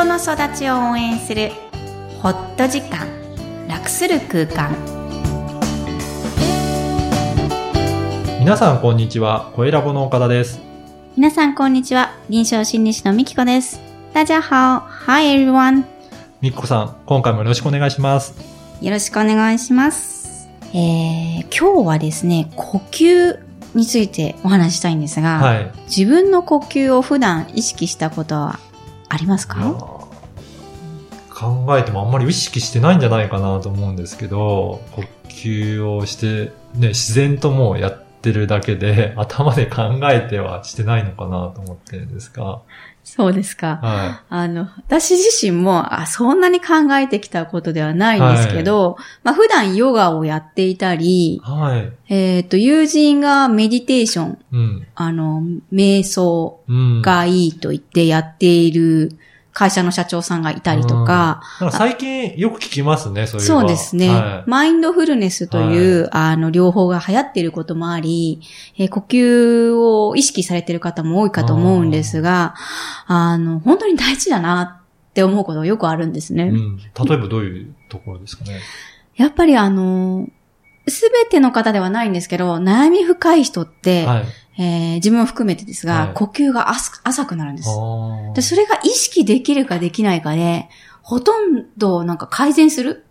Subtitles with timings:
[0.00, 1.50] 人の育ちを応援する
[2.22, 3.06] ホット時間
[3.68, 4.74] 楽する空間。
[8.38, 10.58] 皆さんこんにちは声ラボの岡田です。
[11.18, 13.78] 皆さんこんにちは臨床心理士のみきこです。
[14.14, 14.80] 大家好。
[15.06, 15.84] Hi everyone
[16.40, 18.34] みっこさん今回もよろしくお願いします。
[18.80, 20.48] よろしくお願いします。
[20.72, 23.38] えー、今日はですね呼吸
[23.74, 25.70] についてお話ししたいんですが、はい。
[25.94, 28.58] 自分の呼吸を普段意識したことは
[29.10, 30.06] ありますか？
[31.28, 42.60] 考えてもあんまり意識してないんじゃないかなと思うんですけど呼吸をしてね自然ともうやってるだけで頭で考えてはしてないのかなと思ってるんですが。
[43.02, 43.80] そうですか。
[43.82, 51.92] はあの、私自身も、あ、そんなに考えてきたことではないんですけど、まあ普段ヨガをやっていたりい、はい。
[52.08, 54.86] えっ、と、友人がメディテーション、うん。
[54.94, 55.42] あの、
[55.72, 57.02] 瞑想うん。
[57.02, 59.12] がいいと言ってやっている
[59.52, 68.40] 会社の社長さんがいたりとか、なんか最近よく聞きますね、そういうそうですね、はマインドフルネスという、あの、両方が流行っていることもあり、
[68.78, 72.54] えー呼吸を意識されている方も多いかと思うんですが、
[73.06, 76.46] あの、本当に大事だなって思うことがよくあるんですね。
[76.46, 78.60] いうん、例えばどういうところですかね？
[79.16, 80.28] やっぱりあの、
[80.88, 84.24] すべての方ではないんですけど、悩み深い人って、はい。
[84.58, 87.68] えー自分を含めてですが、はい呼吸が浅くなるんです。
[87.70, 90.68] あでそれが意識できるかできないかで、
[91.02, 93.04] ほとんどなんか改善する？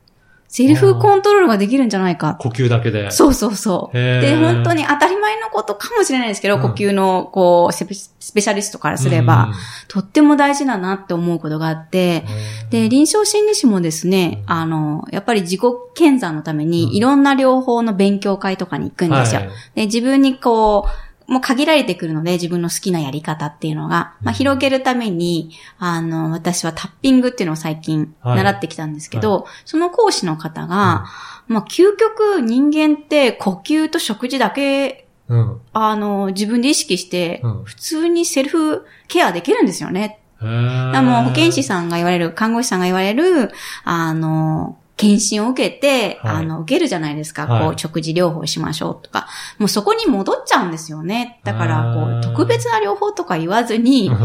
[0.52, 2.36] セルフコントロールができるんじゃないか。
[2.40, 3.12] 呼吸だけで。
[3.12, 3.96] そうそうそう。
[3.96, 9.54] で、本当に当たり前のことかもしれないですけど、うん呼吸の、こう、スペシャリストからすれば、
[9.88, 12.26] とっても大事だなって思うことがあって、
[12.64, 15.62] うん、で、臨床心理士もですね、うんあの、やっぱり自己
[15.94, 19.42] 検査のためうんに、いろんな療法の勉強会とかに行くんですよ。
[19.42, 28.38] はいで、自分にこう、もう限られてくるので、自分の好きなやり方っていうのが、まあ、うん広げるために、あの、私はタッピングっていうのを最近はい。
[28.38, 31.06] 習ってきたんですけど、その講師の方が、
[31.48, 35.62] まあ、究極人間って呼吸と食事だけ、うん。
[35.74, 40.20] あの、自分で意識してうん、普通にセルフケアできるんですよね。
[40.42, 40.86] へー。
[40.88, 43.52] だからもう保健師さんが言われる、看護師さんが言われる、
[43.84, 46.36] あの、検診を受けて、はい。
[46.36, 47.48] あの、受けるじゃないですか。
[47.48, 47.64] はい。
[47.68, 49.28] こう、食事療法しましょうとか。
[49.58, 51.40] もうそこに戻っちゃうんですよね。
[51.46, 54.22] だから、こう、特別な療法とか言わずに、もう、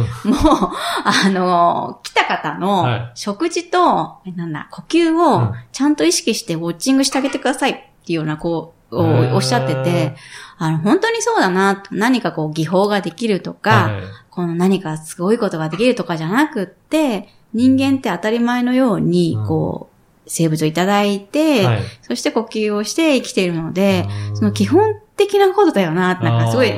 [1.04, 3.10] あの、来た方はのい。
[3.14, 5.16] 食事と、なんだ、呼吸うん。
[5.16, 10.16] をちゃんと意識してウォッチングしてあげてくださいっていうような、こう、おっしゃってて、
[10.58, 14.02] あの、本当にそうだな、何かこう、技法ができるとか、はい。
[14.30, 19.93] この何かすごいことができるとかじゃなくって、人間って当たり前のようにうん、こう、
[20.26, 21.82] 生物をいただいて、はい。
[22.02, 24.36] そして呼吸をして生きているので、うん。
[24.36, 26.74] その基本的なことだよな、なんかすごい、改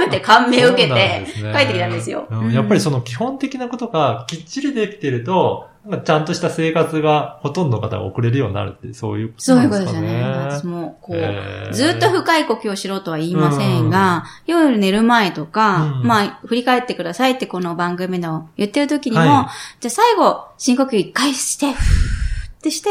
[0.00, 2.26] めて感銘を受けてですね、書いてきたんですよ。
[2.30, 2.52] うん。
[2.52, 10.08] やっぱりその基本的なことがきっちりできてると、なんかちゃんとした生活がほとんどの方が送れるようになるって、そういうことそうないんうことですよね。
[10.08, 10.22] ね。
[10.22, 11.72] 私も、こう、へー。
[11.72, 16.06] ずっと深い呼吸をしろとは言いませんが、夜寝る前とか、うん。
[16.06, 19.50] まあ、振り返ってくださいってこの番組でも言ってる時にも、は
[19.80, 22.17] じゃあ最後、深呼吸一回して、ふー
[22.58, 22.88] ってして、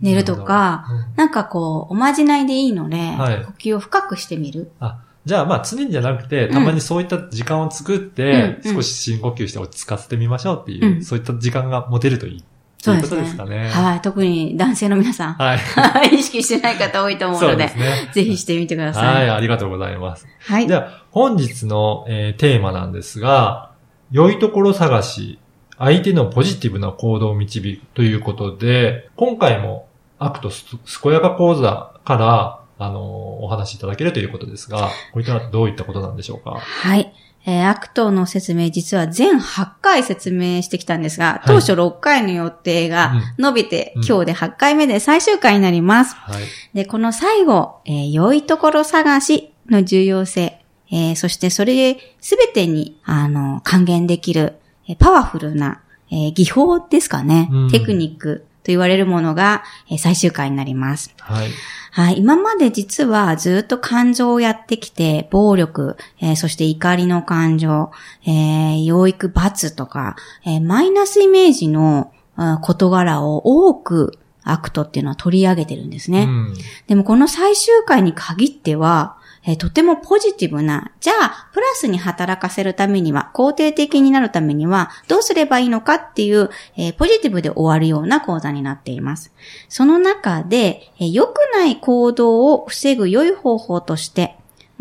[0.00, 4.70] 寝るとか、うんなんかこう、おまじないでいいので、はい呼吸を深くしてみる。
[4.80, 12.44] あ、じゃあまあ常にじゃなくて、たまにそういった時間を作って、うんうん少し深呼吸して落ち着かせてみましょうっていう、うんそういった時間が持てるといい。
[12.82, 13.68] ということですかね。
[13.68, 14.00] はい。
[14.00, 15.58] 特に男性の皆さん、はい。
[16.16, 18.10] 意識してない方多いと思うので、ですね。
[18.14, 19.00] ぜひしてみてくださ。
[19.00, 20.26] はいい、ありがとうございます。
[20.40, 20.66] はい。
[20.66, 23.72] では、本日の、えーテーマなんですが、
[24.10, 25.38] 良いところ探し、
[25.80, 30.64] 相手のポジティブな行動を導くということで、今回もアクト
[31.02, 36.50] 健やか講座から、あのーお話しいただけるということですが、こういったどういったことなんでしょうか？
[36.60, 37.12] はい。
[37.46, 46.14] えー、アクトの説明、実は全8回説明してきたんですが、い当初6回の予定が伸びて、うん今日で8回目で最終回になります。
[46.16, 46.42] はい。
[46.74, 50.60] で、この最後、えー良いところ探しの重要性、
[50.92, 54.60] えーそしてそれすべてに、あの、還元できる、えー
[54.96, 61.14] パワフルな、えー技法ですかね、うんテクニックと言われるものが、えー最終回になります。
[61.18, 61.48] はい。
[61.92, 62.18] はい。
[62.18, 67.90] 今まで実はずっと感情をやってきて、暴力、えーそして怒りの感情、
[68.26, 76.24] えー養育罰とか、えーマイナスイメージのあ事柄を多くアクトっていうのは取り上げてるんですね。
[76.24, 76.54] うん。
[76.86, 79.16] でもこの最終回に限っては、
[79.46, 89.32] えーとてもポジティブな、じゃあ、プラスに働かせるためには、肯定的になるためには、どうすればいいのかっていう、えーポジティブで終わるような講座になっています。
[89.68, 94.36] その中で、えー良くない行動を防ぐ良い方法として、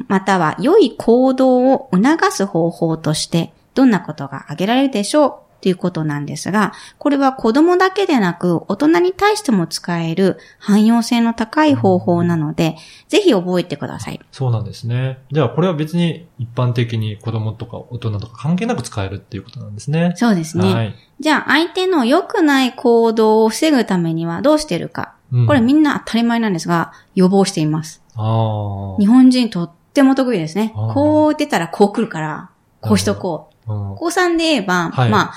[0.08, 5.49] または良い行動を促す方法として、どんなことが挙げられるでしょう？
[5.60, 12.78] っていうことなんですが、これは子供だけでなく大人に対しても使える汎用性の高い方法なので、
[13.10, 14.22] ぜひ覚えてください。
[14.32, 15.20] そうなんですね。
[15.32, 20.14] じゃあこれは別に一般的に子供とか大人とか関係なく使えるっていうことなんですね。
[20.16, 20.74] そうですね。
[20.74, 20.96] はい。
[21.20, 25.16] じゃあ相手の良くない行動を防ぐためにはどうしてるか。
[25.34, 28.02] うんこれみんな当たり前なんですが、予防しています。
[28.16, 28.22] 日
[29.06, 30.72] 本人とっても得意ですね。
[30.74, 32.50] こう出たらこう来るから、
[32.82, 33.59] こうしとこう。
[33.70, 33.96] うん。
[33.96, 35.10] 高3で言えば、はい。
[35.10, 35.34] まあ、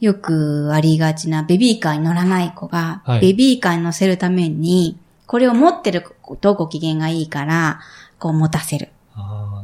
[0.00, 3.20] よくありがちなベビーカーに乗らない子が、はい。
[3.20, 6.04] ベビーカーに乗せるために、これを持ってる
[6.40, 7.80] とご機嫌がいいから、
[8.18, 8.90] こう持たせる。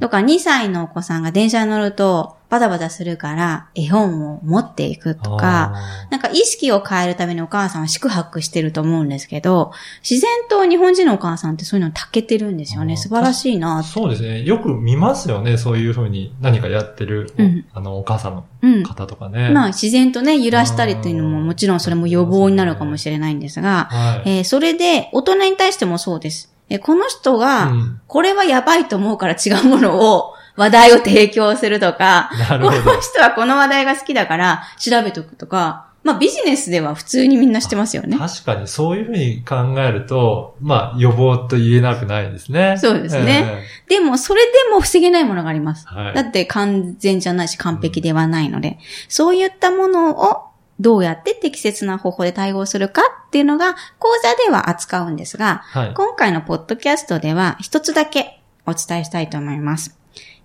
[0.00, 12.96] とか、2歳のお子さんが電車に乗ると、バタバタするから、絵本を持っていくとか、あなんか意識を変えるためにお母さんは四苦八苦してると思うんですけど、自然と日本人のお母さんってそういうの長けてるんですよね。
[12.96, 14.42] 素晴らしいなーそうですね。
[14.42, 15.56] よく見ますよね。
[15.56, 18.82] そういうふうに何かやってる、うんあの、お母さんのうん。
[18.82, 19.50] 方とかね。
[19.50, 24.38] まあ自然とね、揺らしたりっていうのももちろんそれも予防になるかもしれないんですが、はい。
[24.38, 26.52] えーそれで大人に対してもそうです。
[26.68, 38.16] えーこの人が、うんこれはやばいと思うから違うものを、話題を提供するとか、この人はこの話題が好きだから調べとくとか、まあビジネスでは普通にみんなしてますよね。
[38.16, 42.76] 確かにそういうふうに考えると、まあ予防と言えなくないですね。
[42.78, 45.86] そうですねでもそれでも防げないものがあります。
[45.90, 46.14] えーはい。
[46.14, 55.94] だって完全じゃないし完璧ではないので、そういったものをどうやって適切な方法で対応するかっていうのが講座では扱うんですが、はい。
[55.94, 59.98] 今回のポッドキャストでは一つだけお伝えしたいと思います。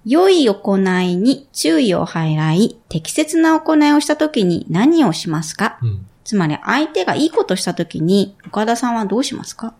[0.05, 5.79] 良い行いに注意を払い、適切な行いをしたときに何をしますか？
[5.81, 9.75] うんつまり相手がいいことしたときに岡田さんはどうしますか？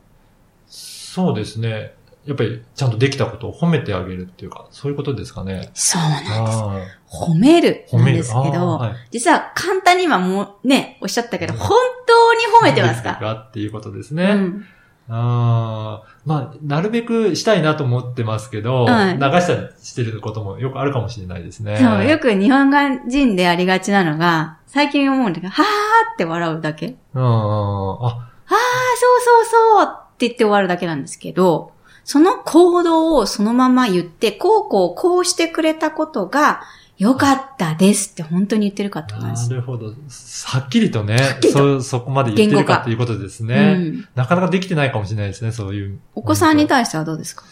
[0.68, 1.94] そうですね。
[2.26, 5.70] やっぱりちゃんとできたことを褒めてあげるっていうか、そういうことですかね。
[5.74, 6.32] そうなんです。
[6.34, 7.98] あ褒めるあ。
[7.98, 13.18] なんですけど、はい実は簡単にはもうね、おっしゃったけど、うん本当に褒めてますか？
[13.22, 14.34] がっていうことですうね。
[14.34, 14.66] ん。
[15.08, 21.78] ああ、まあ、なるべくしたいなと思ってますけど、はい流したりしてることもよくあるかもしれないですね。
[21.78, 22.72] そう、よく日本
[23.08, 25.66] 人でありがちなのが、最近思うんだけど、はー
[26.14, 26.96] って笑うだけ。
[27.14, 27.28] うんうん。
[27.28, 28.58] あ、ああ、
[28.98, 31.72] そうそうそうって言って終わるだけなんですけど、
[32.06, 36.62] その行動をそのまま言って、こうこうこうしてくれたことが
[36.98, 39.50] 良かったですって本当に言ってるかってことなんです。
[39.50, 39.88] なるほど。
[39.88, 43.76] はっきりとね、とそ、そこまで言ってるかっていうことですね。
[43.78, 46.00] うん、なかなかできてないかもしれないですね、そういう。
[46.14, 47.44] お子さんに対してはどうですか？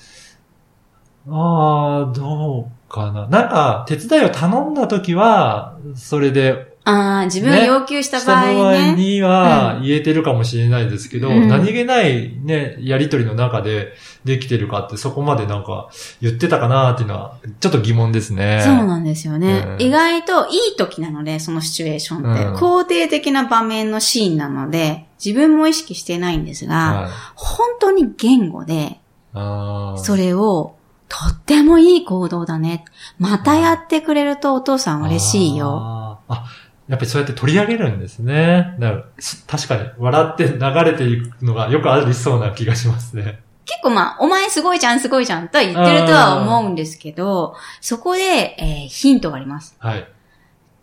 [1.30, 3.28] ああ、どうかな。
[3.28, 8.96] なんか、手伝いを頼んだときは、それで、ああ、自分が要求したした場合場合ね。
[8.96, 13.94] にはうん言えてるかもしれないですけど、うん何気ないね、やりとりの中で
[14.26, 15.90] できてるかってそこまでなんか
[16.22, 18.62] 言ってたかなっていうのは、ちょっと疑問ですね。
[18.64, 27.12] そうなんですよね、うん意外といい時なので、そのシチュエーションって、うん肯定的な場面のシーンなので、自分も意識してないんですが、はい。
[27.36, 29.00] 本当に言語で、
[29.34, 30.76] それを、
[31.10, 32.86] とってもいい行動だね。
[33.20, 36.20] またやってくれるとお父さん嬉しいよ。
[36.28, 36.46] あ、
[36.88, 38.76] やっぱりそうやって取り上げるんですね。
[38.80, 43.42] だからす確かに、笑って流れていくのがよくありそうな気がしますね。
[43.66, 49.76] 結構まあ、お前すごいじゃん、すごいじゃんとは言ってるとは思うんですけど、そこで、えーヒントがあります。
[49.80, 50.08] はい。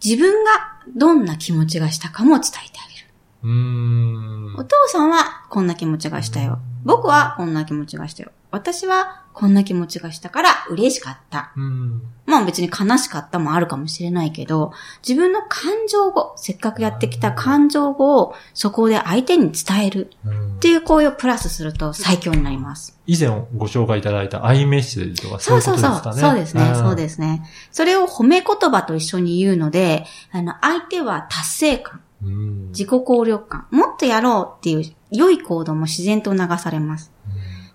[0.03, 0.51] 自分が
[0.97, 3.07] どんな気持ちがしたかも伝えてあげる。
[3.43, 4.55] うーん。
[4.57, 6.59] お父さんはこんな気持ちがしたよ。
[6.85, 8.33] 僕はこんな気持ちがしたよ。
[8.51, 11.53] 私はこんな気持ちがしたから嬉しかった。
[11.57, 12.03] うん。
[12.27, 14.73] まあ別に悲しかったもあるかもしれないけど、
[15.07, 22.99] 自分の感情語、せっかくやってきた感情語をそこで相手に伝えるうんっていう行為をプラスすると最強になります。
[23.07, 25.99] 以前ご紹介いただいたアイメッセージとかそういうそうそうそう。
[25.99, 26.31] ことですかね。
[26.31, 26.75] そうですね。
[26.75, 26.97] そうす。
[26.97, 27.43] ですね。
[27.71, 37.11] それを褒め言葉と一緒に言うので、あの、相手は達成感、うん自己効力感、もっとやろうっていう良い行動も自然と流されます。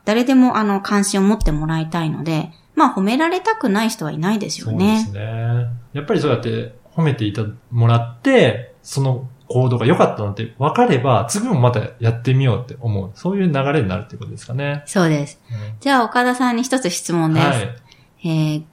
[0.05, 5.11] 誰でもあの関心を持ってもらいたいので、まあ褒められたくない人はいないですよそうでねす。
[5.11, 5.67] ね。
[5.93, 13.11] やっぱりそうやって褒めていたもらって、その行動が良かったのって分かれば、次もまたやってみようって思う。
[13.15, 14.83] そういう流れになるってことですかね。
[14.85, 15.39] そうです。
[15.81, 17.47] じゃあ岡田さんに一つ質問です。
[17.47, 17.75] はい。
[18.23, 18.63] えー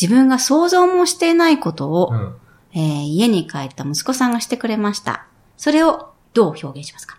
[0.00, 2.34] 自分が想像もしていないことを、うん。
[2.74, 5.26] えー家に帰った息子さんがしてくれました。
[5.58, 7.18] それをどう表現しますか？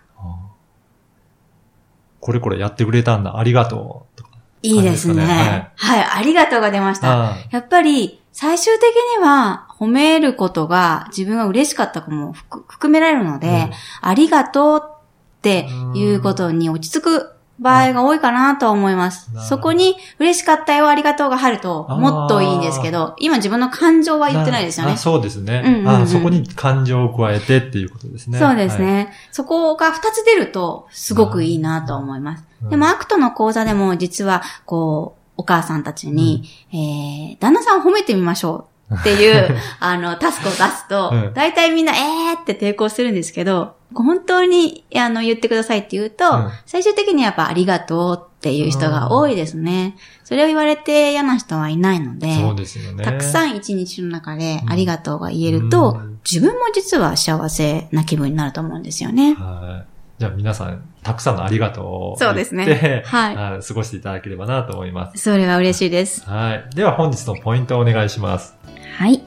[2.24, 4.16] これこれやってくれたんだ、ありがとう。
[4.16, 4.30] とか
[4.62, 5.14] いいですね。
[5.16, 7.32] 感じですかねはい、ありがとうが出ました。
[7.32, 24.96] あやっぱり、最終的には褒めることが自分が嬉しかったかも含含められるので、うんありがとうっていうことに落ち着く場合が多いかなとは思いますそこに嬉しかったよ、ありがとうが入ると、もっといいんですけど、今自分の感情は言ってないですよねあ。
[24.96, 25.62] そうですね。
[25.64, 28.38] うんうんうんあそこに感情を加えてっていうことですね。
[28.38, 28.86] そうですはい。
[28.86, 29.12] ね。
[29.30, 32.44] そこが2つ出ると、すごくいいなと思います。
[32.62, 49.96] うんでも、アクトの講座でも、実は、こう、お母さんたちに、えー、旦那さんを褒めてみましょうっていう、 あの、タスクを出すとうん、大体みんな、えーって抵抗するんですけど、本当に、あの、言ってくださいって言うと、うん最終的にやっぱありがとうっていう人が多いですね。
[50.24, 53.04] それを言われて嫌な人はいないので、そうですよね。
[53.04, 59.34] たくさんん一日の中でうんありがとうが言えると、うん自分も実は幸せな気分になると思うんですよね。
[59.34, 59.94] はい。
[60.18, 65.18] じゃあ皆さん、たくさんのありがとうをそうですねはいあ過ごしていただければなと思います。
[65.18, 66.24] それは嬉しいです。
[66.28, 66.74] はい。
[66.74, 68.53] では本日のポイントをお願いします。
[68.96, 69.22] はい。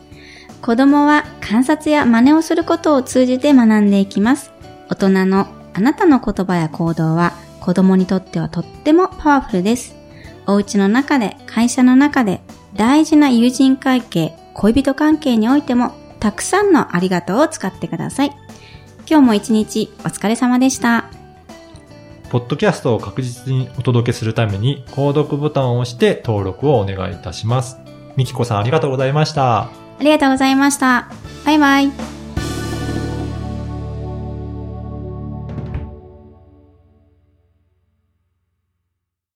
[0.62, 4.52] 子供は観察や真似をすることを通じて学んでいきます。
[4.90, 9.96] 大人のあなたの言葉や行動は子供にとってはとってもパワフルです。
[10.48, 12.40] お家の中で、会社の中で、
[12.74, 18.32] 大事な友人関係、恋人関係においても、たくさんのありがとうを使ってください。
[19.10, 21.10] 今日も一日お疲れ様でした。
[22.30, 27.87] ポッドキャストを確実にお届けするために、購読ボタンを押して登録をお願いいたします。
[28.18, 29.62] みきこさんありがとうございました。
[29.62, 29.70] あ
[30.00, 31.08] りがとうございました。
[31.46, 32.17] バイバイ。